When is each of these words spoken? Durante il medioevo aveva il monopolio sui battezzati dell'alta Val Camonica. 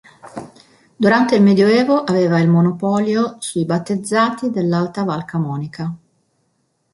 Durante 0.97 1.35
il 1.35 1.43
medioevo 1.43 1.99
aveva 2.05 2.39
il 2.39 2.49
monopolio 2.49 3.35
sui 3.37 3.65
battezzati 3.65 4.49
dell'alta 4.49 5.03
Val 5.03 5.25
Camonica. 5.25 5.95